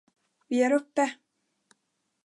[0.47, 1.15] Vi är uppe!